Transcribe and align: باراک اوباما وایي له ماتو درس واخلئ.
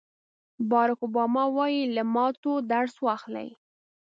باراک 0.69 0.99
اوباما 1.03 1.43
وایي 1.57 1.81
له 1.95 2.03
ماتو 2.13 2.53
درس 2.71 2.95
واخلئ. 3.05 3.49